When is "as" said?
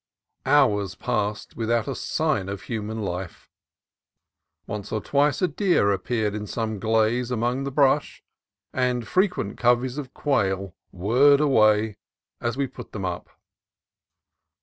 12.39-12.57